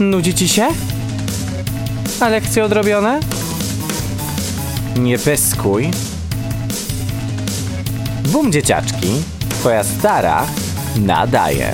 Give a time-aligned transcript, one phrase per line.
[0.00, 0.68] Nudzi ci się?
[2.20, 3.20] A lekcje odrobione?
[4.98, 5.90] Nie pyskuj.
[8.32, 9.08] Bum dzieciaczki,
[9.48, 10.46] twoja stara
[10.96, 11.72] nadaje.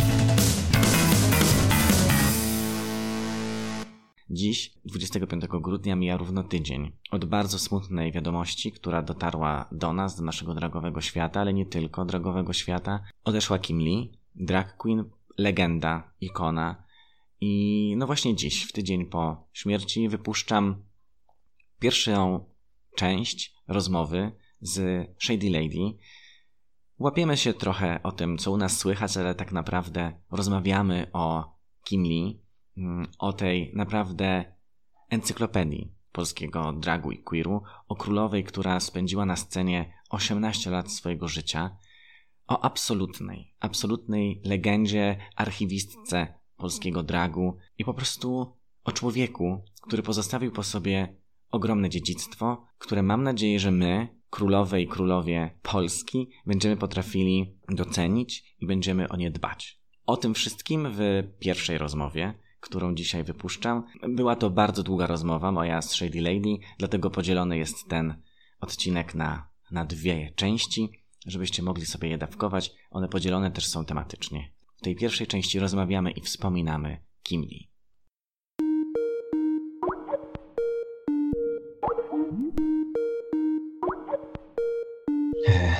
[4.31, 10.23] Dziś, 25 grudnia, mija równo tydzień od bardzo smutnej wiadomości, która dotarła do nas, do
[10.23, 13.01] naszego dragowego świata, ale nie tylko dragowego świata.
[13.25, 15.05] Odeszła Kim Lee, drag queen,
[15.39, 16.90] legenda, ikona.
[17.41, 20.85] I no właśnie dziś, w tydzień po śmierci, wypuszczam
[21.79, 22.45] pierwszą
[22.97, 25.99] część rozmowy z Shady Lady.
[26.99, 31.55] Łapiemy się trochę o tym, co u nas słychać, ale tak naprawdę rozmawiamy o
[31.85, 32.43] Kim Lee,
[32.77, 34.57] mm, o tej naprawdę
[35.11, 41.77] encyklopedii polskiego dragu i queeru, o królowej, która spędziła na scenie 18 lat swojego życia,
[42.47, 50.63] o absolutnej, absolutnej legendzie, archiwistce polskiego dragu i po prostu o człowieku, który pozostawił po
[50.63, 51.17] sobie
[51.51, 58.67] ogromne dziedzictwo, które mam nadzieję, że my, królowe i królowie Polski, będziemy potrafili docenić i
[58.67, 59.81] będziemy o nie dbać.
[60.07, 63.85] O tym wszystkim w pierwszej rozmowie, którą dzisiaj wypuszczam.
[64.09, 68.23] Była to bardzo długa rozmowa moja z Shady Lady, dlatego podzielony jest ten
[68.61, 70.89] odcinek na, na dwie części,
[71.27, 72.73] żebyście mogli sobie je dawkować.
[72.91, 74.60] One podzielone też są tematycznie.
[74.81, 77.69] W tej pierwszej części rozmawiamy i wspominamy Kim Lee.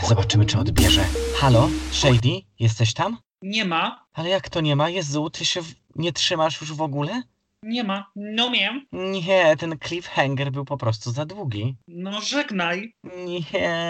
[0.09, 1.05] Zobaczymy, czy odbierze.
[1.37, 3.19] Halo, Shady, jesteś tam?
[3.43, 4.91] Nie ma, Ale jak to nie ma?
[4.91, 5.75] Jezu, ty się w...
[5.97, 7.23] nie trzymasz już w ogóle?
[7.63, 8.11] nie ma.
[8.17, 8.87] No miałem.
[8.93, 11.77] Nie, ten cliffhanger był po prostu za długi.
[11.89, 12.95] No żegnaj.
[13.05, 13.81] Nie.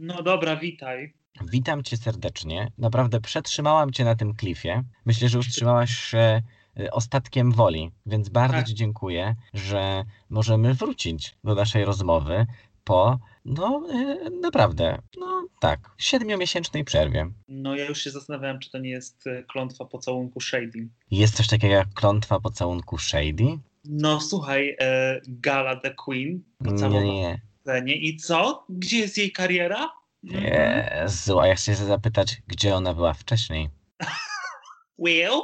[0.00, 1.12] No dobra, witaj.
[1.52, 2.70] Witam cię serdecznie.
[2.78, 4.82] Naprawdę przetrzymałam cię na tym klifie.
[5.04, 6.42] Myślę, że już trzymałaś się
[6.80, 8.66] y, ostatkiem woli, więc bardzo Tak.
[8.66, 12.46] ci dziękuję, że możemy wrócić do naszej rozmowy
[12.84, 17.30] po, no y, naprawdę, no tak, siedmiomiesięcznej przerwie.
[17.48, 20.88] No ja już się zastanawiałem, czy to nie jest e, klątwa pocałunku Shady.
[21.10, 23.58] Jest coś takiego jak klątwa pocałunku Shady?
[23.84, 28.64] No słuchaj, e, Gala the Queen Nie, pocałowała nie, w scenie i co?
[28.68, 29.90] Gdzie jest jej kariera?
[30.22, 30.90] nie.
[31.02, 33.68] Jezu, a ja chcę się zapytać, gdzie ona była wcześniej?
[35.04, 35.40] Will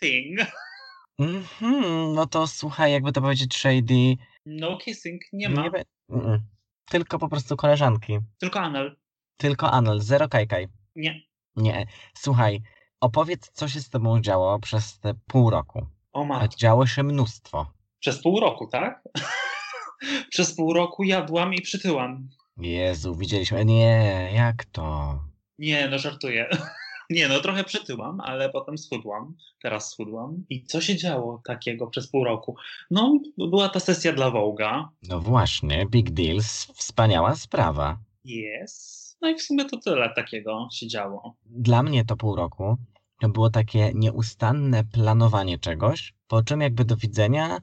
[0.00, 0.40] thing.
[1.18, 5.70] Mhm, no to słuchaj, jakby to powiedzieć Shady, No kissing, nie ma.
[5.70, 6.38] be- Mm-mm.
[6.90, 8.18] tylko po prostu koleżanki.
[8.38, 8.96] Tylko anal.
[9.36, 10.68] Tylko Anel, zero kajkaj.
[10.96, 11.20] Nie.
[11.56, 11.86] Nie.
[12.16, 12.60] Słuchaj,
[13.00, 15.86] opowiedz, co się z tobą działo przez te pół roku.
[16.12, 16.56] O A matko.
[16.56, 17.66] działo się mnóstwo.
[18.00, 19.02] Przez pół roku, tak?
[20.30, 22.28] Przez pół roku jadłam i przytyłam.
[22.56, 23.64] Jezu, widzieliśmy.
[23.64, 25.18] Nie, jak to?
[25.58, 26.48] Nie, no żartuję.
[27.10, 29.34] Nie, no trochę przytyłam, ale potem schudłam.
[29.62, 30.44] Teraz schudłam.
[30.50, 32.56] I co się działo takiego przez pół roku?
[32.90, 34.88] No, była ta sesja dla Wołga.
[35.08, 37.98] No właśnie, big deals, wspaniała sprawa.
[38.26, 39.04] Yes.
[39.20, 41.36] No i w sumie to tyle takiego się działo.
[41.46, 42.76] Dla mnie to pół roku
[43.20, 47.58] to było takie nieustanne planowanie czegoś, po czym jakby do widzenia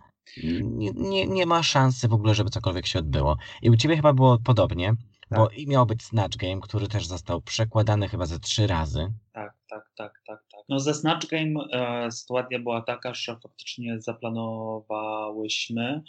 [0.64, 3.38] nie, nie, nie ma szansy w ogóle, żeby cokolwiek się odbyło.
[3.62, 4.94] I u ciebie chyba było podobnie,
[5.32, 9.14] bo i miał być Snatch Game, który też został przekładany chyba ze trzy razy.
[9.34, 10.62] Tak, tak, tak, tak, tak.
[10.70, 16.04] No ze Snatch Game e, sytuacja była taka, że faktycznie zaplanowałyśmy,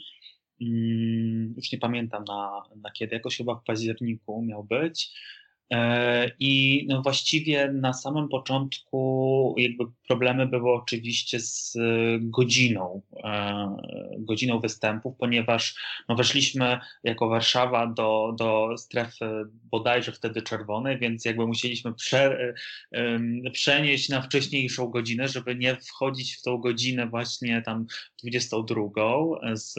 [0.60, 5.12] mm, już nie pamiętam na, na kiedy, jakoś chyba w październiku miał być.
[5.72, 11.80] E, I no właściwie na samym początku jakby problemy były oczywiście z e,
[12.20, 13.76] godziną, e,
[14.18, 15.74] godziną występów, ponieważ
[16.08, 22.54] no weszliśmy jako Warszawa do, do strefy bodajże wtedy czerwonej, więc jakby musieliśmy prze,
[23.52, 27.86] przenieść na wcześniejszą godzinę, żeby nie wchodzić w tą godzinę właśnie tam
[28.22, 28.82] 22
[29.54, 29.74] z,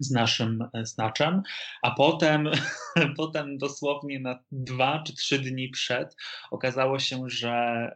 [0.00, 1.42] z naszym e, snaczem,
[1.82, 2.50] a potem,
[3.16, 6.16] potem dosłownie na dwa czy trzy dni przed
[6.50, 7.90] okazało się, że,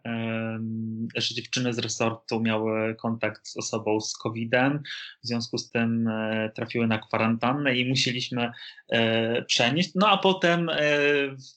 [1.17, 4.83] że dziewczyny z resortu miały kontakt z osobą z COVID-em,
[5.25, 8.53] w związku z tym e, trafiły na kwarantannę i musieliśmy
[8.89, 9.91] e, przenieść.
[9.95, 10.71] No a potem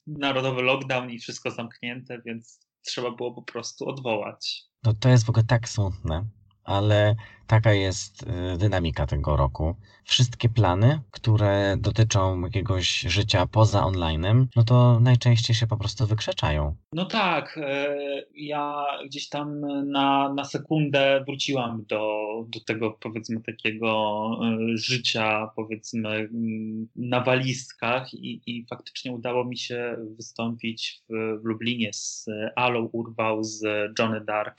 [0.06, 4.62] narodowy lockdown i wszystko zamknięte, więc trzeba było po prostu odwołać.
[4.84, 6.24] No to jest w ogóle tak smutne,
[6.64, 7.14] ale
[7.46, 9.74] taka jest y, dynamika tego roku.
[10.04, 16.76] Wszystkie plany, które dotyczą jakiegoś życia poza onlinem, no to najczęściej się po prostu wykrzeczają.
[16.92, 17.96] No tak, e,
[18.34, 19.60] ja gdzieś tam
[19.90, 28.14] na, na sekundę wróciłam do, do tego powiedzmy takiego e, życia powiedzmy mm, na walizkach
[28.14, 32.26] i, i faktycznie udało mi się wystąpić w, w Lublinie z
[32.56, 33.62] Alą Urwał, z
[33.98, 34.56] Johnny Dark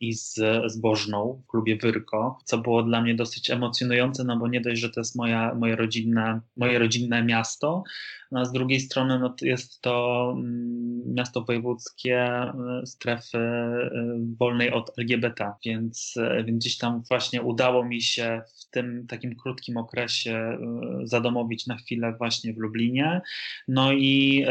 [0.00, 4.60] i z Zbożną w klubie Wyrko, co było dla mnie dosyć emocjonujące, no bo nie
[4.60, 7.84] dość, że to jest moja, moje, rodzinne, moje rodzinne miasto,
[8.32, 12.42] no a z drugiej strony no, jest to mm, miasto wojewódzkie
[12.82, 13.90] y, strefy y,
[14.38, 19.36] wolnej od LGBT, więc, y, więc gdzieś tam właśnie udało mi się w tym takim
[19.36, 20.58] krótkim okresie
[21.04, 23.20] zadomowić na chwilę właśnie w Lublinie.
[23.68, 24.46] No i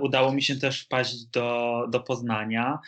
[0.00, 2.78] udało mi się też wpaść do, do Poznania.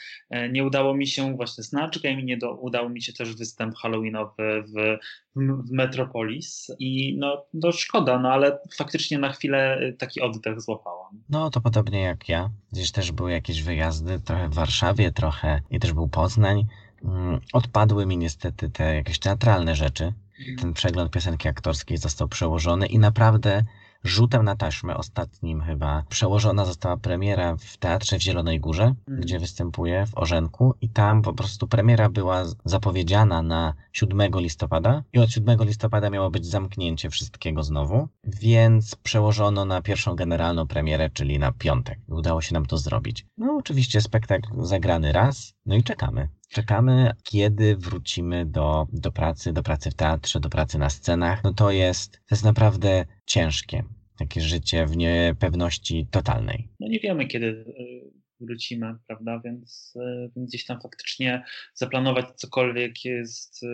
[0.51, 4.30] Nie udało mi się właśnie Snatch Game, nie do, udało mi się też występ halloweenowy
[4.39, 4.99] w
[5.37, 11.23] w Metropolis i no, no szkoda, no ale faktycznie na chwilę taki oddech złapałam.
[11.29, 12.51] No to podobnie jak ja.
[12.73, 16.67] Gdzieś też były jakieś wyjazdy, trochę w Warszawie, trochę i też był Poznań.
[17.05, 20.13] Mm, odpadły mi niestety te jakieś teatralne rzeczy.
[20.39, 20.59] Mhm.
[20.59, 23.65] Ten przegląd piosenki aktorskiej został przełożony i naprawdę
[24.05, 29.21] rzutem na taśmę ostatnim chyba przełożona została premiera w Teatrze w Zielonej Górze, mm.
[29.21, 35.19] gdzie występuje w Orzenku i tam po prostu premiera była zapowiedziana na 7 listopada i
[35.19, 41.39] od 7 listopada miało być zamknięcie wszystkiego znowu, więc przełożono na pierwszą generalną premierę, czyli
[41.39, 41.99] na piątek.
[42.09, 43.27] Udało się nam to zrobić.
[43.39, 46.29] No oczywiście spektakl zagrany raz, no i czekamy.
[46.49, 51.45] Czekamy, kiedy wrócimy do, do pracy, do pracy w teatrze, do pracy na scenach.
[51.45, 53.85] No to jest, to jest naprawdę ciężkie.
[54.19, 56.69] Takie życie w niepewności totalnej.
[56.81, 59.41] No nie wiemy, kiedy y, wrócimy, prawda?
[59.45, 61.45] Więc, y, więc gdzieś tam faktycznie
[61.75, 63.67] zaplanować cokolwiek jest y,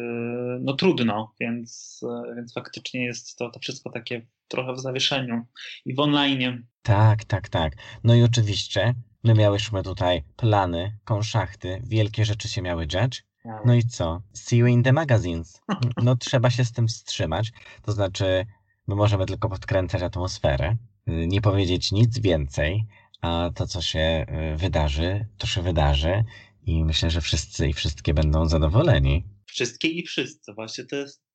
[0.61, 2.01] no trudno, więc,
[2.37, 5.47] więc faktycznie jest to, to wszystko takie trochę w zawieszeniu
[5.85, 6.67] i w online.
[6.83, 7.73] Tak, tak, tak.
[8.05, 8.95] No i oczywiście
[9.26, 13.25] My miałyśmy tutaj plany, konszachty, wielkie rzeczy się miały dziać.
[13.64, 14.23] No i co?
[14.34, 15.61] See you in the magazines.
[16.02, 17.52] No trzeba się z tym wstrzymać.
[17.82, 18.46] To znaczy,
[18.87, 20.76] my możemy tylko podkręcać atmosferę,
[21.06, 22.87] nie powiedzieć nic więcej,
[23.20, 26.25] a to, co się y, wydarzy, to się wydarzy
[26.67, 29.25] i myślę, że wszyscy i wszystkie będą zadowoleni.
[29.46, 30.55] Wszystkie i wszyscy.
[30.55, 31.25] Właśnie to jest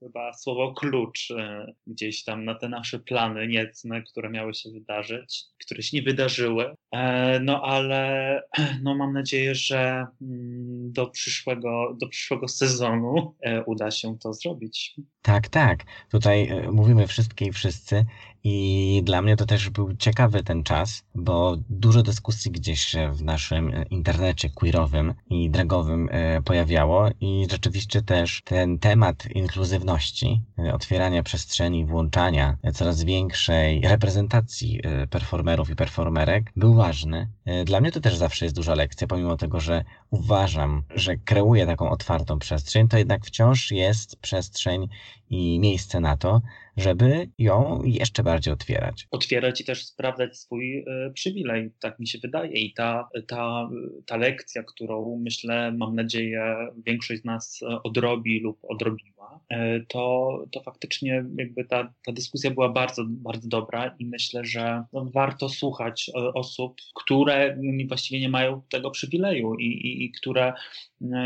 [0.00, 5.44] chyba słowo klucz e, gdzieś tam na te nasze plany niecne, które miały się wydarzyć,
[5.64, 6.74] które się nie wydarzyły.
[6.92, 8.42] E, no ale
[8.82, 13.34] no, mam nadzieję, że mm, do przyszłego, do przyszłego sezonu
[13.66, 14.94] uda się to zrobić.
[15.22, 15.84] Tak, tak.
[16.10, 18.04] Tutaj mówimy wszystkie i wszyscy
[18.48, 23.72] i dla mnie to też był ciekawy ten czas, bo dużo dyskusji gdzieś w naszym
[23.90, 26.08] internecie queerowym i dragowym
[26.44, 35.06] pojawiało i rzeczywiście też ten temat inkluzywności, e, otwierania przestrzeni, włączania coraz większej reprezentacji e,
[35.06, 37.28] performerów i performerek był ważny.
[37.44, 41.66] E, dla mnie to też zawsze jest duża lekcja, pomimo tego, że uważam, że kreuję
[41.66, 44.88] taką otwartą przestrzeń, to jednak wciąż jest przestrzeń
[45.30, 46.40] i miejsce na to,
[46.76, 49.08] żeby ją jeszcze bardziej otwierać.
[49.10, 52.52] Otwierać i też sprawdzać swój y, przywilej, tak mi się wydaje.
[52.52, 53.68] I ta, ta,
[54.06, 56.56] ta lekcja, którą myślę, mam nadzieję,
[56.86, 59.15] większość z nas odrobi lub odrobiła,
[59.52, 64.84] y, to, to faktycznie jakby ta, ta dyskusja była bardzo, bardzo dobra i myślę, że
[64.92, 67.58] no, warto słuchać osób, które
[67.88, 70.52] właściwie nie mają tego przywileju i, i, i które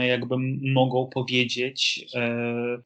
[0.08, 0.36] jakby
[0.72, 2.06] mogą powiedzieć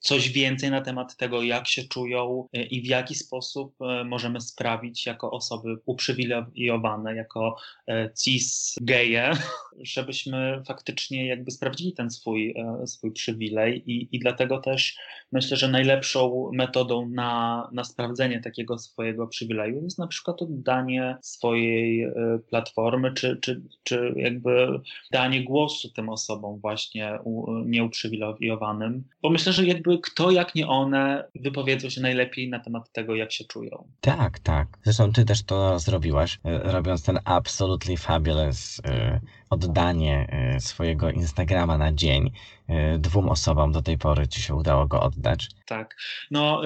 [0.01, 4.41] coś więcej na temat tego, jak się czują E, i w jaki sposób e, możemy
[4.41, 7.57] sprawić jako osoby uprzywilejowane, jako
[7.89, 9.31] e, cis geje,
[9.95, 12.55] żebyśmy faktycznie jakby sprawdzili ten swój,
[12.87, 14.97] swój przywilej i, i dlatego też
[15.33, 22.07] myślę, że najlepszą metodą na, na sprawdzenie takiego swojego przywileju jest na przykład oddanie swojej
[22.49, 24.81] platformy, czy, czy, czy jakby
[25.13, 27.19] danie głosu tym osobom właśnie
[27.67, 33.15] nieuprzywilejowanym, bo myślę, że jakby kto jak nie one wypowiedzą się najlepiej na temat tego,
[33.15, 33.85] jak się czują.
[34.01, 34.69] Tak, tak.
[34.83, 39.21] Zresztą ty też to zrobiłaś, e, robiąc ten absolutely fabulous e,
[39.55, 42.33] oddanie e, swojego Instagrama na dzień
[42.69, 45.49] e, dwóm osobom do tej pory ci się udało go oddać.
[45.67, 45.97] Tak.
[46.31, 46.63] No,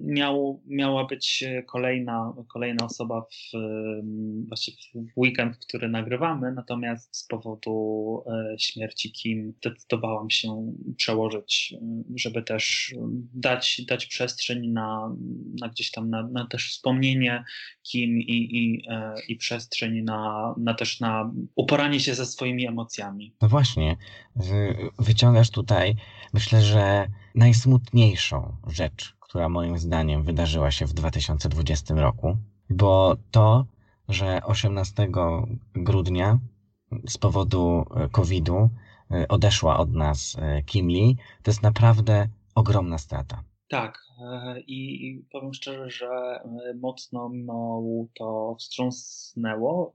[0.00, 3.58] miał, miała być kolejna, kolejna osoba w,
[4.48, 11.74] właśnie w weekend, który nagrywamy, natomiast z powodu e, śmierci Kim zdecydowałam się przełożyć,
[12.14, 12.94] żeby też
[13.34, 15.16] dać, dać przestrzeń na,
[15.60, 17.44] na gdzieś tam na, na też wspomnienie
[17.82, 18.82] Kim i, i,
[19.28, 23.34] i przestrzeń na, na też na uporanie się ze swoimi emocjami.
[23.42, 23.96] No właśnie,
[24.98, 25.94] wyciągasz tutaj,
[26.32, 32.36] myślę, że najsmutniejszą rzecz, która moim zdaniem wydarzyła się w 2020 roku,
[32.70, 33.66] bo to,
[34.08, 35.08] że 18
[35.74, 36.38] grudnia
[37.08, 38.70] z powodu e, COVID-u
[39.10, 43.42] e, odeszła od nas e, Kim Lee, to jest naprawdę ogromna strata.
[43.68, 43.98] Tak,
[44.66, 46.40] i powiem szczerze, że
[46.80, 49.94] mocno mną to wstrząsnęło,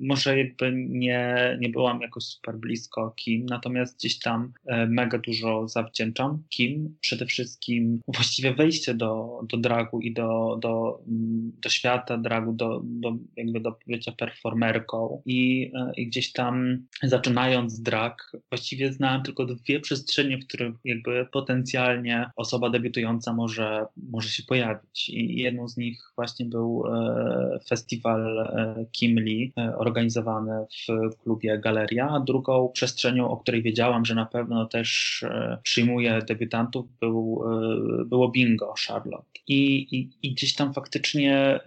[0.00, 5.68] może jakby nie, nie byłam jakoś super blisko Kim, natomiast gdzieś tam e, mega dużo
[5.68, 6.96] zawdzięczam Kim.
[7.00, 12.80] Przede wszystkim właściwie wejście do, do dragu i do, do, mm, do świata dragu, do,
[12.84, 19.44] do jakby do bycia performerką I, e, i gdzieś tam zaczynając drag, właściwie znałem tylko
[19.44, 25.08] dwie przestrzenie, w których jakby potencjalnie osoba debiutująca może, może się pojawić.
[25.08, 28.54] I jedną z nich właśnie był e, festiwal
[28.92, 34.66] Kim Lee, e, organizowane w klubie Galeria, drugą przestrzenią, o której wiedziałam, że na pewno
[34.66, 37.44] też e, przyjmuje debiutantów, był,
[38.02, 39.40] e, było bingo Charlotte.
[39.48, 41.60] I, i, i gdzieś tam faktycznie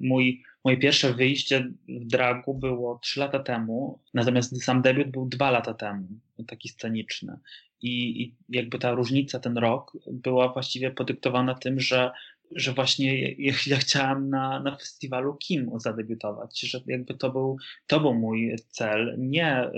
[0.00, 5.50] mój Moje pierwsze wyjście w dragu było trzy lata temu, natomiast sam debiut był dwa
[5.50, 6.06] lata temu,
[6.46, 7.36] taki sceniczny.
[7.82, 12.10] I, I, jakby ta różnica, ten rok, była właściwie podyktowana tym, że
[12.50, 18.00] że właśnie ja, ja chciałam na, na festiwalu Kim zadebiutować, że jakby to był, to
[18.00, 19.70] był mój cel, nie y,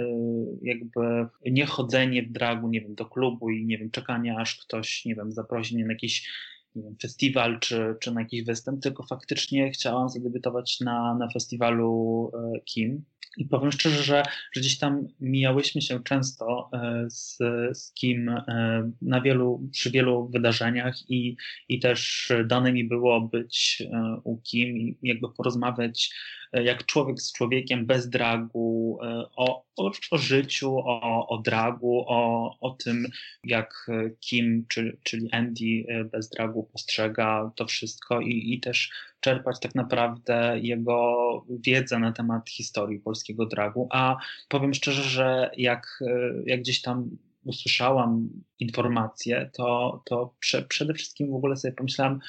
[0.62, 5.04] jakby nie chodzenie w dragu, nie wiem, do klubu i nie wiem, czekanie aż ktoś,
[5.04, 6.28] nie wiem, zaprosi mnie na jakiś
[6.74, 12.30] nie wiem, festiwal czy, czy na jakiś występ, tylko faktycznie chciałam zadebiutować na, na festiwalu
[12.56, 13.04] y, Kim.
[13.36, 17.38] I powiem szczerze, że, że gdzieś tam mijałyśmy się często e, z,
[17.72, 21.36] z Kim e, na wielu, przy wielu wydarzeniach i,
[21.68, 26.10] i też dane mi było być e, u Kim i jakby porozmawiać
[26.52, 28.98] jak człowiek z człowiekiem bez dragu,
[29.36, 33.06] o, o, o życiu, o, o dragu, o, o tym,
[33.44, 33.90] jak
[34.20, 38.90] Kim, czy, czyli Andy bez dragu postrzega to wszystko i, i też
[39.26, 41.16] czerpać tak naprawdę jego
[41.50, 43.88] wiedzę na temat historii polskiego dragu.
[43.90, 44.16] A
[44.48, 46.00] powiem szczerze, że jak,
[46.46, 47.10] jak gdzieś tam
[47.44, 48.28] usłyszałam
[48.58, 52.20] informacje, to, to prze, przede wszystkim w ogóle sobie pomyślałam,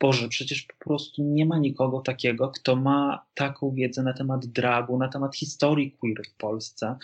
[0.00, 4.98] Boże, przecież po prostu nie ma nikogo takiego, kto ma taką wiedzę na temat dragu,
[4.98, 6.96] na temat historii queer w Polsce.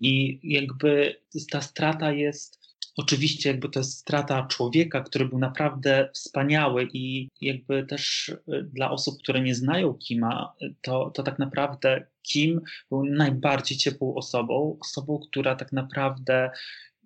[0.00, 2.59] I jakby ta strata jest
[2.96, 8.38] Oczywiście jakby to jest strata człowieka, który był naprawdę wspaniały i jakby też y,
[8.72, 14.78] dla osób, które nie znają Kima, to, to tak naprawdę Kim był najbardziej ciepłą osobą,
[14.80, 16.50] osobą, która tak naprawdę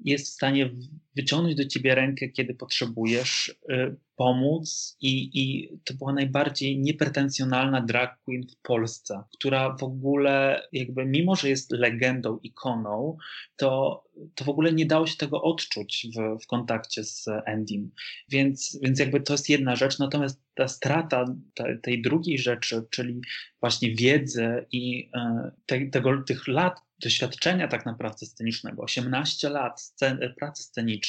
[0.04, 0.70] jest w stanie
[1.16, 8.22] wyciągnąć do ciebie rękę, kiedy potrzebujesz, y, pomóc i, i to była najbardziej niepretensjonalna drag
[8.24, 13.16] queen w Polsce, która w ogóle jakby mimo, że jest legendą, ikoną,
[13.56, 14.02] to,
[14.34, 17.90] to w ogóle nie dało się tego odczuć w, w kontakcie z Endym.
[18.28, 23.20] Więc, więc jakby to jest jedna rzecz, natomiast ta strata te, tej drugiej rzeczy, czyli
[23.60, 29.94] właśnie wiedzy i e, te, tego, tych lat doświadczenia tak naprawdę scenicznego, 18 lat
[30.38, 31.03] pracy scenicznej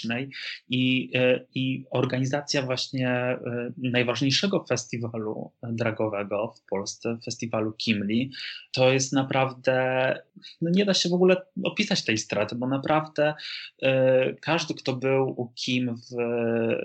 [0.70, 3.40] i, e, i organizacja właśnie e,
[3.78, 8.32] najważniejszego festiwalu dragowego w Polsce, festiwalu Kimli,
[8.72, 10.20] to jest naprawdę,
[10.62, 13.34] no nie da się w ogóle opisać tej straty, bo naprawdę
[13.82, 16.16] e, każdy, kto był u Kim w,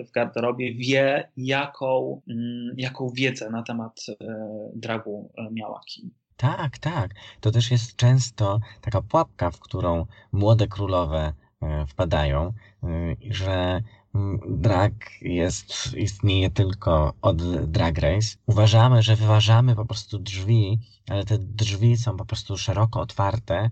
[0.07, 4.05] w garderobie wie, jaką, mm, jaką wiedzę na temat
[4.75, 6.11] dragu miała Kim.
[6.41, 7.11] Tak, tak.
[7.39, 11.33] To też jest często taka pułapka, w którą młode królowe e,
[11.87, 12.53] wpadają,
[12.83, 12.87] e,
[13.29, 13.81] że
[14.15, 18.27] mm, drag jest, istnieje tylko od Drag Race.
[18.45, 23.69] Uważamy, że wyważamy po prostu drzwi, ale te drzwi są po prostu szeroko otwarte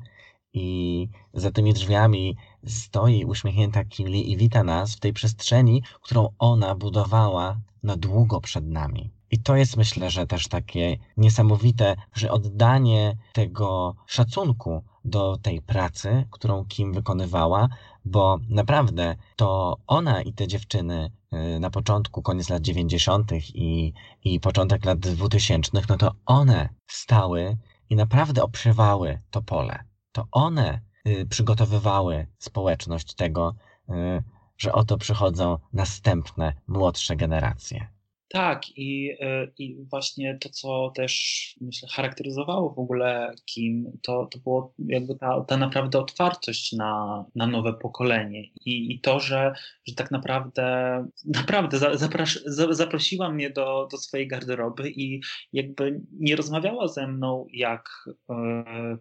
[0.53, 6.75] i za tymi drzwiami stoi uśmiechnięta Kimli i wita nas w tej przestrzeni, którą ona
[6.75, 9.12] budowała na długo przed nami.
[9.31, 16.25] I to jest myślę, że też takie niesamowite, że oddanie tego szacunku do tej pracy,
[16.32, 17.70] którą Kim wykonywała,
[18.06, 21.12] bo naprawdę to ona i te dziewczyny
[21.56, 23.32] y, na początku, koniec lat 90.
[23.53, 27.58] i, i początek lat 2000, no to one stały
[27.89, 29.84] i naprawdę obszywały to pole.
[30.12, 33.56] To one y, przygotowywały społeczność tego,
[33.89, 34.24] y,
[34.58, 37.99] że oto przychodzą następne, młodsze generacje.
[38.31, 44.39] Tak, i, e, i właśnie to, co też myślę charakteryzowało w ogóle Kim, to, to
[44.39, 48.43] było jakby ta, ta naprawdę otwartość na, na nowe pokolenie.
[48.65, 49.53] I, i to, że,
[49.88, 55.21] że tak naprawdę naprawdę zapras, zaprosiła mnie do, do swojej garderoby i
[55.53, 57.89] jakby nie rozmawiała ze mną jak,
[58.29, 58.98] e,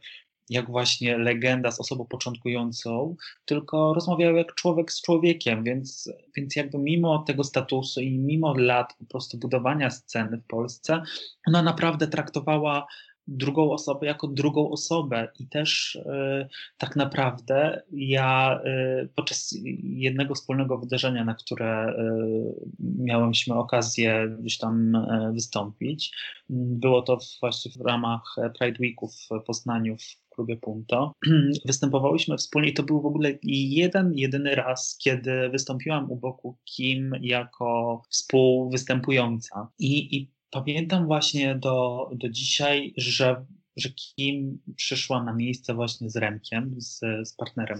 [0.50, 6.78] jak właśnie legenda z osobą początkującą, tylko rozmawiał jak człowiek z człowiekiem, więc, więc jakby
[6.78, 11.02] mimo tego statusu i mimo lat po prostu budowania sceny w Polsce,
[11.46, 12.86] ona naprawdę traktowała
[13.28, 15.28] drugą osobę jako drugą osobę.
[15.38, 18.60] I też y, tak naprawdę ja
[19.02, 26.12] y, podczas jednego wspólnego wydarzenia, na które y, miałyśmy okazję gdzieś tam wystąpić,
[26.50, 31.12] było to właśnie w ramach Pride Weeku w Poznaniu w klubie Punto.
[31.66, 37.12] Występowałyśmy wspólnie i to był w ogóle jeden, jedyny raz, kiedy wystąpiłam u boku Kim
[37.20, 45.74] jako współwystępująca i, i pamiętam właśnie do, do dzisiaj, że, że Kim przyszła na miejsce
[45.74, 47.78] właśnie z Remkiem, z, z partnerem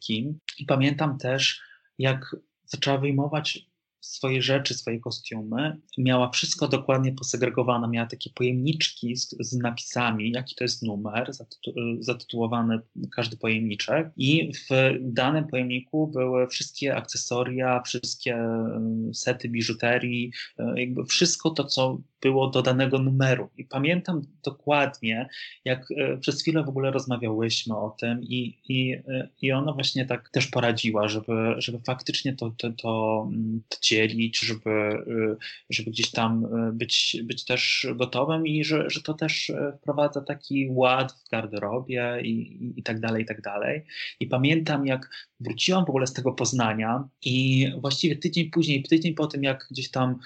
[0.00, 0.38] Kim.
[0.58, 1.60] I pamiętam też,
[1.98, 3.69] jak zaczęła wyjmować
[4.00, 5.76] swoje rzeczy, swoje kostiumy.
[5.98, 11.72] Miała wszystko dokładnie posegregowane, miała takie pojemniczki z, z napisami, jaki to jest numer, zatytu,
[12.00, 12.80] zatytułowany
[13.16, 18.38] każdy pojemniczek i w danym pojemniku były wszystkie akcesoria, wszystkie
[19.12, 23.48] sety biżuterii, e, jakby wszystko to, co było do danego numeru.
[23.56, 25.28] I pamiętam dokładnie,
[25.64, 25.86] jak
[26.20, 28.96] przez chwilę w ogóle rozmawiałyśmy o tym i, i,
[29.42, 34.38] i ona właśnie tak też poradziła, żeby, żeby faktycznie to, to, to, mm, to dzielić,
[34.38, 35.36] żeby, e,
[35.70, 41.12] żeby gdzieś tam być, być też gotowym i że, że to też wprowadza taki ład
[41.12, 43.84] w garderobie i, i, i tak dalej, i tak dalej.
[44.20, 49.26] I pamiętam, jak wróciłam w ogóle z tego Poznania i właściwie tydzień później, tydzień po
[49.26, 50.18] tym, jak gdzieś tam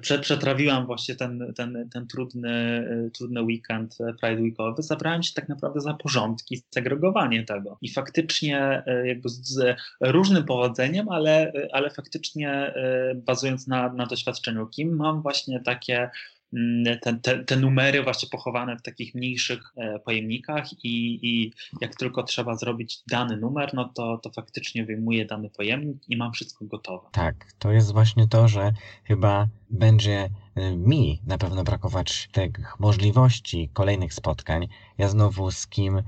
[0.00, 5.94] przetrawiłam właśnie ten ten, ten, trudny, trudny weekend Pride Weekowy, zabrałem się tak naprawdę za
[5.94, 7.78] porządki, segregowanie tego.
[7.82, 12.74] I faktycznie jakby z różnym powodzeniem, ale, ale faktycznie
[13.14, 16.10] bazując na, na doświadczeniu Kim, mam właśnie takie
[16.52, 21.96] Mm, te, te, te, numery właśnie pochowane w takich mniejszych e, pojemnikach i, i, jak
[21.96, 26.64] tylko trzeba zrobić dany numer, no to, to faktycznie wyjmuję dany pojemnik i mam wszystko
[26.64, 27.08] gotowe.
[27.12, 28.72] Tak, to jest właśnie to, że
[29.04, 34.68] chyba będzie e, mi na pewno brakować tych możliwości kolejnych spotkań.
[34.98, 36.02] Ja znowu z kim y,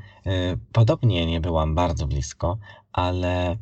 [0.73, 2.59] podobnie nie byłam bardzo blisko,
[2.93, 3.57] ale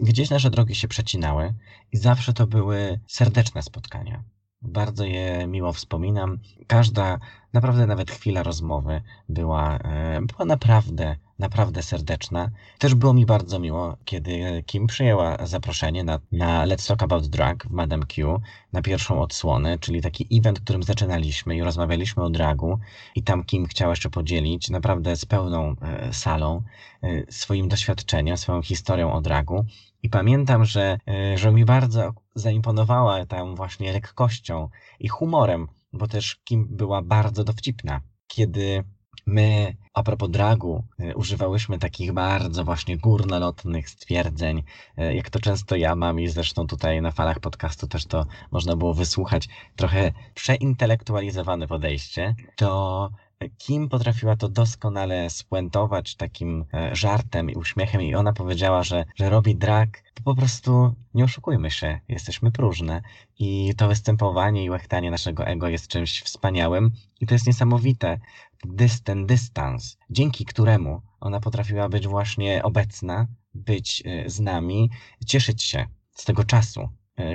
[0.00, 1.54] gdzieś nasze drogi się przecinały
[1.92, 4.24] i zawsze to były serdeczne spotkania.
[4.62, 6.38] Bardzo je miło wspominam.
[6.66, 7.18] Każda,
[7.52, 12.50] naprawdę nawet chwila rozmowy była, e, była naprawdę, naprawdę serdeczna.
[12.78, 17.66] Też było mi bardzo miło, kiedy Kim przyjęła zaproszenie na, na Let's Talk About Drag
[17.66, 18.40] w Madame Q
[18.72, 22.78] na pierwszą odsłonę, czyli taki event, którym zaczynaliśmy i rozmawialiśmy o dragu
[23.14, 26.62] i tam Kim chciała jeszcze podzielić naprawdę z pełną e, salą
[27.02, 29.64] e, swoim doświadczeniem, swoją historią o dragu.
[30.02, 30.98] I pamiętam, że,
[31.34, 34.68] że mi bardzo zaimponowała tam właśnie lekkością
[35.00, 38.00] i humorem, bo też Kim była bardzo dowcipna.
[38.26, 38.84] Kiedy
[39.26, 44.62] my, a propos dragu, e, używałyśmy takich bardzo właśnie górnolotnych stwierdzeń,
[44.96, 48.76] e, jak to często ja mam i zresztą tutaj na falach podcastu też to można
[48.76, 53.10] było wysłuchać, trochę przeintelektualizowane podejście, to
[53.58, 58.02] Kim potrafiła to doskonale spuentować takim e, żartem i uśmiechem?
[58.02, 63.02] I ona powiedziała, że, że robi drag, to po prostu nie oszukujmy się, jesteśmy próżne.
[63.38, 66.90] I to występowanie i łechtanie naszego ego jest czymś wspaniałym.
[67.20, 68.18] I to jest niesamowite,
[68.64, 74.90] dys, ten dystans, dzięki któremu ona potrafiła być właśnie obecna, być e, z nami,
[75.26, 76.88] cieszyć się z tego czasu,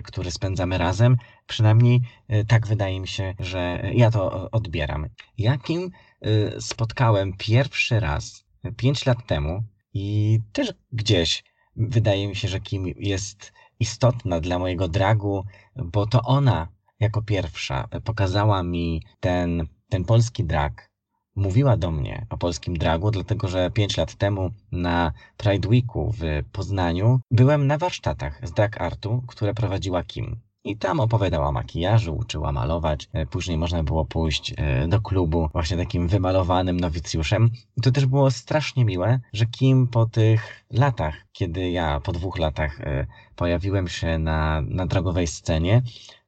[0.04, 1.18] który spędzamy razem.
[1.48, 5.08] Przynajmniej e, tak wydaje mi się, że ja to odbieram.
[5.38, 5.92] Jakim
[6.22, 8.44] e, spotkałem pierwszy raz
[8.78, 11.44] pięć lat temu i też gdzieś
[11.76, 16.68] wydaje mi się, że Kim jest istotna dla mojego dragu, bo to ona
[17.00, 20.90] jako pierwsza pokazała mi ten, ten polski drag,
[21.36, 26.24] mówiła do mnie o polskim dragu, dlatego że pięć lat temu na Pride Weeku w
[26.52, 30.40] Poznaniu byłem na warsztatach z drag artu, które prowadziła Kim.
[30.66, 33.10] I tam opowiadała o makijażu, uczyła malować.
[33.14, 37.50] E, później można było pójść e, do klubu właśnie takim wymalowanym nowicjuszem.
[37.78, 42.40] I to też było strasznie miłe, że Kim po tych latach, kiedy ja po dwóch
[42.40, 45.82] latach e, pojawiłem się na, na drogowej scenie,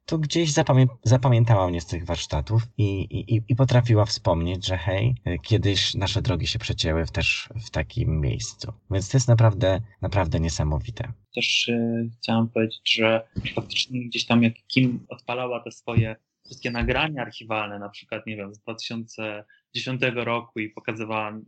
[0.06, 5.14] to gdzieś zapamię zapamiętała mnie z tych warsztatów i, i, i potrafiła wspomnieć, że hej,
[5.42, 8.72] kiedyś nasze drogi się przecięły też w takim miejscu.
[8.90, 11.12] Więc to jest naprawdę, naprawdę niesamowite.
[11.34, 17.22] Też e, chciałam powiedzieć, że faktycznie gdzieś tam jak Kim odpalała te swoje wszystkie nagrania
[17.22, 21.38] archiwalne, na przykład, nie wiem, z 2010 roku i pokazywała,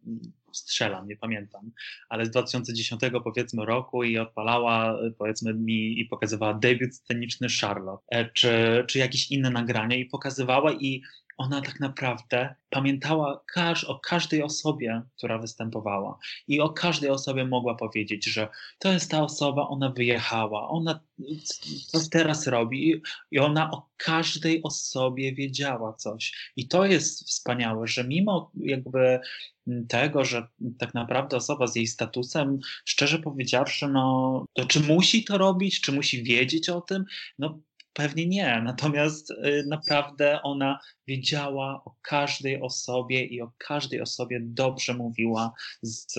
[0.59, 1.71] strzelam, nie pamiętam,
[2.09, 8.31] ale z 2010 powiedzmy roku i odpalała powiedzmy mi i pokazywała debiut sceniczny Charlotte, e,
[8.31, 11.03] czy, czy jakieś inne nagrania i pokazywała i
[11.39, 17.75] ona tak naprawdę pamiętała każ o każdej osobie, która występowała i o każdej osobie mogła
[17.75, 18.49] powiedzieć, że
[18.79, 21.01] to jest ta osoba, ona wyjechała, ona
[21.87, 26.53] co teraz robi i ona o każdej osobie wiedziała coś.
[26.57, 29.21] I to jest wspaniałe, że mimo jakby
[29.89, 30.47] tego, że
[30.79, 35.93] tak naprawdę osoba z jej statusem, szczerze powiedziawszy, no to czy musi to robić, czy
[35.93, 37.05] musi wiedzieć o tym,
[37.39, 37.59] no
[37.99, 44.95] Pewnie nie, natomiast y, naprawdę ona wiedziała o każdej osobie i o każdej osobie dobrze
[44.95, 46.13] mówiła z,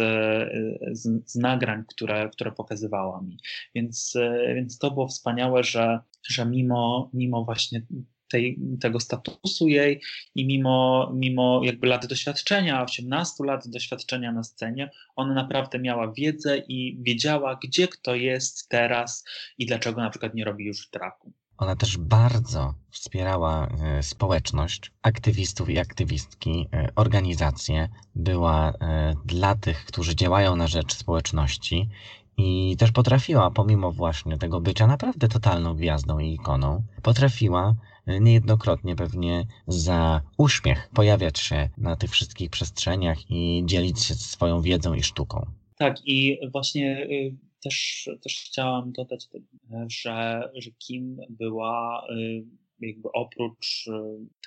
[0.91, 3.37] z, z nagrań, które, które pokazywała mi.
[3.75, 7.81] Więc, y, więc to było wspaniałe, że, że mimo, mimo właśnie
[8.29, 10.01] tej, tego statusu jej
[10.35, 16.57] i mimo, mimo jakby lat doświadczenia, 18 lat doświadczenia na scenie, ona naprawdę miała wiedzę
[16.57, 19.25] i wiedziała, gdzie kto jest teraz
[19.57, 21.33] i dlaczego na przykład nie robi już traku.
[21.59, 27.89] Ona też bardzo wspierała e, społeczność, aktywistów i aktywistki, e, organizacje.
[28.15, 31.89] Była e, dla tych, którzy działają na rzecz społeczności
[32.37, 37.75] i też potrafiła, pomimo właśnie tego bycia naprawdę totalną gwiazdą i ikoną, potrafiła
[38.21, 44.93] niejednokrotnie pewnie za uśmiech pojawiać się na tych wszystkich przestrzeniach i dzielić się swoją wiedzą
[44.93, 45.45] i sztuką.
[45.77, 49.27] Tak, i właśnie y, też, też chciałam dodać,
[49.87, 52.45] że, że Kim była y,
[52.79, 53.87] jakby oprócz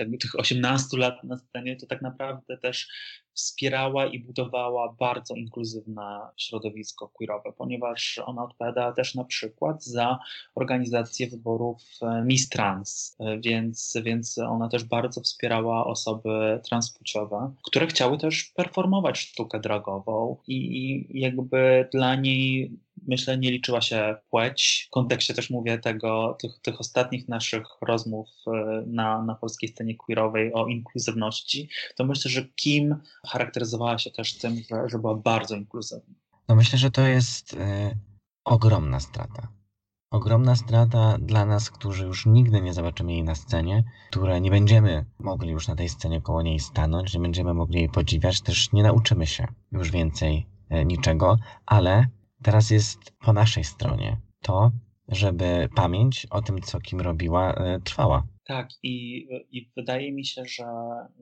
[0.01, 2.89] y, tych 18 lat na scenie, to tak naprawdę też
[3.35, 10.19] wspierała i budowała bardzo inkluzywne środowisko queerowe, ponieważ ona odpowiada też na przykład za
[10.55, 17.87] organizację wyborów e, Miss Trans, e, więc, więc ona też bardzo wspierała osoby transpłciowe, które
[17.87, 24.85] chciały też performować sztukę dragową i, i jakby dla niej myślę, nie liczyła się płeć.
[24.89, 29.97] W kontekście też mówię tego, tych, tych ostatnich naszych rozmów e, na, na polskiej scenie
[29.97, 35.57] queerowej o inkluzywności, to myślę, że Kim charakteryzowała się też tym, że, że była bardzo
[35.57, 36.15] inkluzywna.
[36.49, 37.59] No myślę, że to jest y,
[38.45, 39.49] ogromna strata.
[40.11, 45.05] Ogromna strata dla nas, którzy już nigdy nie zobaczymy jej na scenie, które nie będziemy
[45.19, 48.83] mogli już na tej scenie koło niej stanąć, nie będziemy mogli jej podziwiać, też nie
[48.83, 52.07] nauczymy się już więcej y, niczego, ale
[52.43, 54.71] teraz jest po naszej stronie to,
[55.09, 58.27] żeby pamięć o tym, co Kim robiła, y, trwała.
[58.45, 60.65] Tak, i, i wydaje mi się, że,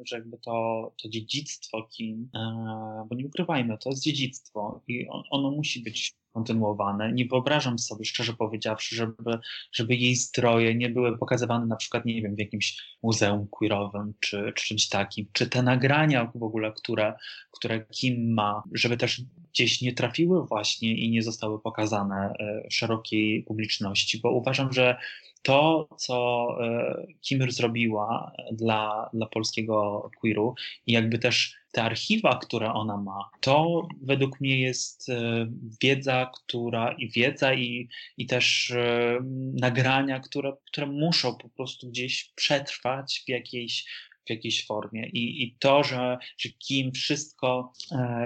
[0.05, 5.23] że jakby to, to dziedzictwo Kim, e, bo nie ukrywajmy, to jest dziedzictwo i on,
[5.31, 7.13] ono musi być kontynuowane.
[7.13, 9.39] Nie wyobrażam sobie, szczerze powiedziawszy, żeby,
[9.73, 14.53] żeby jej stroje nie były pokazywane na przykład, nie wiem, w jakimś muzeum queerowym czy,
[14.57, 17.15] czy czymś takim, czy te nagrania w ogóle, które,
[17.51, 23.43] które Kim ma, żeby też gdzieś nie trafiły właśnie i nie zostały pokazane e, szerokiej
[23.43, 24.97] publiczności, bo uważam, że
[25.43, 30.55] to, co e, Kim zrobiła dla, dla polskiego queeru
[30.87, 35.47] i jakby też te archiwa, które ona ma, to według mnie jest e,
[35.83, 39.19] wiedza, która i wiedza i, i też e,
[39.61, 43.85] nagrania, które, które muszą po prostu gdzieś przetrwać w jakiejś,
[44.27, 45.09] w jakiejś formie.
[45.09, 47.73] I, i to, że, że Kim wszystko,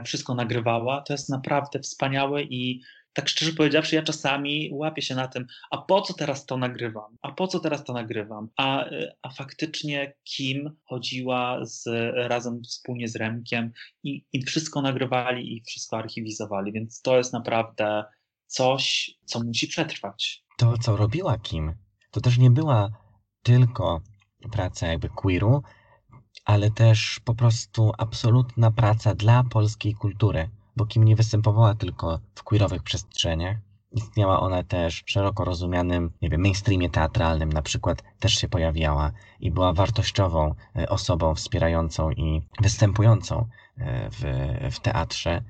[0.05, 2.81] wszystko nagrywała, to jest naprawdę wspaniałe i
[3.15, 7.17] tak szczerze powiedziawszy, ja czasami łapię się na tym, a po co teraz to nagrywam?
[7.23, 8.49] A po co teraz to nagrywam?
[8.57, 8.85] A,
[9.23, 13.73] a faktycznie Kim chodziła z, razem wspólnie z Remkiem
[14.03, 18.05] i, i wszystko nagrywali i wszystko archiwizowali, więc to jest naprawdę
[18.47, 20.45] coś, co musi przetrwać.
[20.59, 21.75] To, co robiła Kim,
[22.11, 22.91] to też nie była
[23.43, 24.01] tylko
[24.53, 25.63] praca jakby queeru,
[26.45, 32.43] ale też po prostu absolutna praca dla polskiej kultury bo Kim nie występowała tylko w
[32.43, 33.57] queerowych przestrzeniach,
[33.95, 39.13] istniała ona też w szeroko rozumianym, nie wiem, mainstreamie teatralnym na przykład też się pojawiała
[39.41, 43.47] i była wartościową e, osobą wspierającą i występującą
[43.79, 44.23] e, w,
[44.75, 45.43] w teatrze.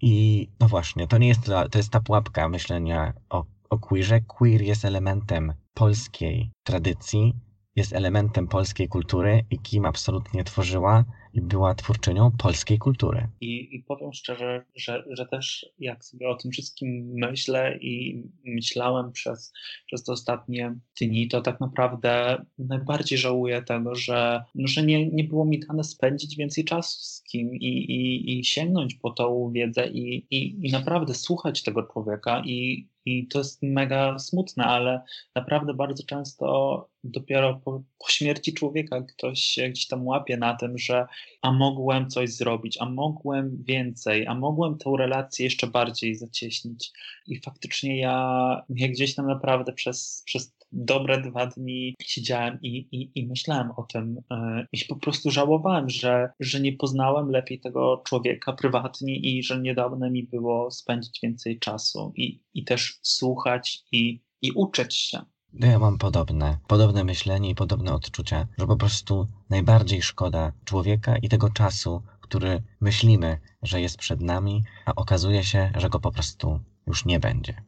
[0.00, 4.20] I no właśnie, to nie jest ta, to jest ta pułapka myślenia o, o queerze.
[4.20, 7.34] Queer jest elementem polskiej tradycji,
[7.76, 11.04] jest elementem polskiej kultury i Kim absolutnie tworzyła
[11.34, 13.28] i była twórczynią polskiej kultury.
[13.40, 19.12] I, i powiem szczerze, że, że też jak sobie o tym wszystkim myślę i myślałem
[19.12, 19.52] przez,
[19.86, 25.44] przez te ostatnie dni, to tak naprawdę najbardziej żałuję tego, że, że nie, nie było
[25.44, 30.26] mi dane spędzić więcej czasu z kim i, i, i sięgnąć po tą wiedzę i,
[30.30, 35.02] i, i naprawdę słuchać tego człowieka i, i to jest mega smutne, ale
[35.34, 40.78] naprawdę bardzo często dopiero po, po, śmierci człowieka ktoś się gdzieś tam łapie na tym,
[40.78, 41.06] że
[41.42, 46.92] a mogłem coś zrobić, a mogłem więcej, a mogłem tę relację jeszcze bardziej zacieśnić.
[47.26, 53.10] I faktycznie ja, ja gdzieś tam naprawdę przez, przez dobre dwa dni siedziałem i, i,
[53.14, 58.02] i myślałem o tym e, i po prostu żałowałem, że, że nie poznałem lepiej tego
[58.06, 63.84] człowieka prywatnie i że nie dane mi było spędzić więcej czasu i, i też słuchać
[63.92, 65.20] i, i uczyć się.
[65.52, 71.16] No ja mam podobne, podobne myślenie i podobne odczucia, że po prostu najbardziej szkoda człowieka
[71.16, 76.12] i tego czasu, który myślimy, że jest przed nami, a okazuje się, że go po
[76.12, 77.62] prostu już nie będzie.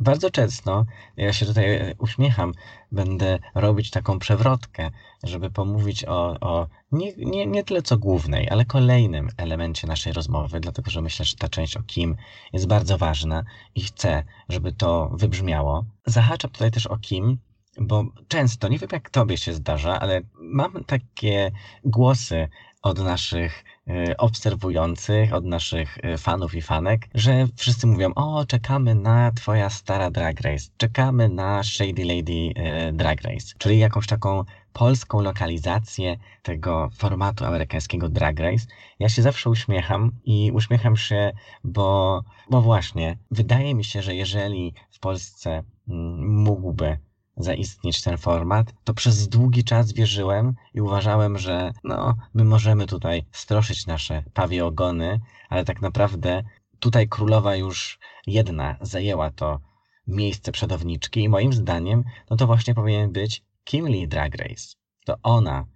[0.00, 0.84] Bardzo często,
[1.16, 2.52] ja się tutaj uśmiecham,
[2.92, 4.90] będę robić taką przewrotkę,
[5.22, 10.60] żeby pomówić o, o nie, nie, nie tyle co głównej, ale kolejnym elemencie naszej rozmowy,
[10.60, 12.16] dlatego że myślę, że ta część o Kim
[12.52, 15.84] jest bardzo ważna i chcę, żeby to wybrzmiało.
[16.06, 17.38] Zahaczam tutaj też o Kim,
[17.80, 21.50] bo często, nie wiem jak tobie się zdarza, ale mam takie
[21.84, 22.48] głosy
[22.82, 28.94] od naszych e, obserwujących, od naszych e, fanów i fanek, że wszyscy mówią, o, czekamy
[28.94, 34.44] na twoja stara Drag Race, czekamy na Shady Lady e, Drag Race, czyli jakąś taką
[34.72, 38.66] polską lokalizację tego formatu amerykańskiego Drag Race.
[38.98, 41.32] Ja się zawsze uśmiecham i uśmiecham się,
[41.64, 46.98] bo, bo właśnie, wydaje mi się, że jeżeli w Polsce mm, mógłby
[47.42, 53.24] zaistnieć ten format, to przez długi czas wierzyłem i uważałem, że no, my możemy tutaj
[53.32, 56.42] stroszyć nasze pawie ogony, ale tak naprawdę
[56.80, 59.60] tutaj królowa już jedna zajęła to
[60.06, 64.76] miejsce przodowniczki i moim zdaniem no to właśnie powinien być Kim Lee Drag Race.
[65.04, 65.66] To ona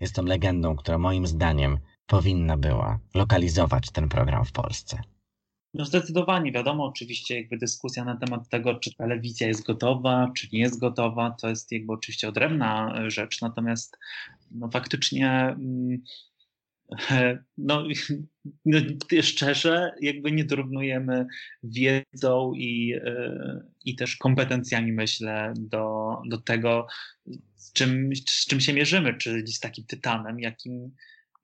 [0.00, 5.02] jest tą legendą, która moim zdaniem powinna była lokalizować ten program w Polsce.
[5.74, 10.60] No zdecydowanie, wiadomo, oczywiście jakby dyskusja na temat tego, czy telewizja jest gotowa, czy nie
[10.60, 13.98] jest gotowa, to jest jakby oczywiście odrębna rzecz, natomiast
[14.50, 16.02] no faktycznie mm,
[17.58, 17.84] no,
[18.64, 18.78] no,
[19.22, 21.26] szczerze, jakby nie dorównujemy
[21.62, 26.86] wiedzą i, e, i też kompetencjami, myślę, do, do tego,
[27.56, 30.94] z czym, z czym się mierzymy, czyli z takim tytanem, jakim,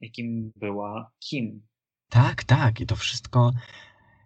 [0.00, 1.66] jakim była Kim.
[2.08, 3.52] Tak, tak, i to wszystko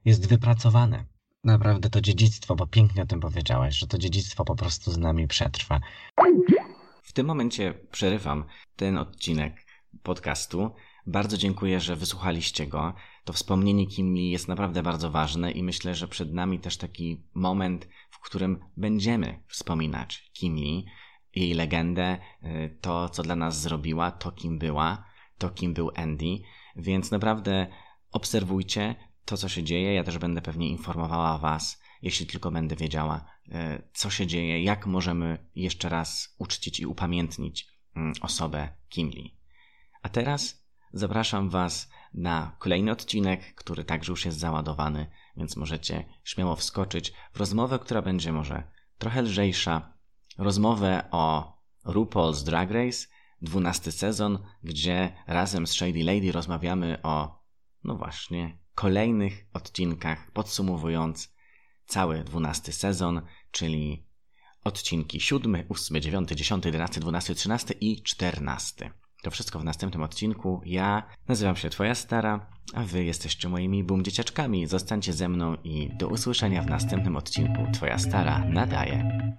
[0.04, 1.04] jest wypracowane.
[1.44, 5.28] Naprawdę to dziedzictwo, bo pięknie o tym powiedziałeś, że to dziedzictwo po prostu z nami
[5.28, 5.80] przetrwa.
[7.02, 8.44] W tym momencie przerywam
[8.76, 9.66] ten odcinek
[10.02, 10.70] podcastu.
[11.06, 12.94] Bardzo dziękuję, że wysłuchaliście go.
[13.24, 17.88] To wspomnienie Kim jest naprawdę bardzo ważne i myślę, że przed nami też taki moment,
[18.10, 20.86] w którym będziemy wspominać Kim Lee,
[21.34, 25.04] jej legendę, y, to co dla nas zrobiła, to kim była,
[25.38, 26.38] to kim był Andy.
[26.76, 27.66] Więc naprawdę
[28.12, 29.94] obserwujcie, to, co się dzieje.
[29.94, 34.86] Ja też będę pewnie informowała Was, jeśli tylko będę wiedziała, e, co się dzieje, jak
[34.86, 39.36] możemy jeszcze raz uczcić i upamiętnić mm, osobę Kimli.
[40.02, 45.06] A teraz zapraszam Was na kolejny odcinek, który także już jest załadowany,
[45.36, 48.62] więc możecie śmiało wskoczyć w rozmowę, która będzie może
[48.98, 49.92] trochę lżejsza.
[50.38, 53.06] Rozmowę o RuPaul's Drag Race,
[53.42, 57.44] dwunasty sezon, gdzie razem z Shady Lady rozmawiamy o,
[57.84, 61.34] no właśnie, kolejnych odcinkach, podsumowując
[61.86, 64.06] cały dwunasty sezon, czyli
[64.64, 68.90] odcinki 7, 8, 9, 10, 11, 12, 13 i 14.
[69.22, 70.60] To wszystko w następnym odcinku.
[70.64, 74.66] Ja nazywam się Twoja Stara, a Wy jesteście moimi boom dzieciaczkami.
[74.66, 77.66] Zostańcie ze mną i do usłyszenia w następnym odcinku.
[77.72, 79.30] Twoja Stara nadaje.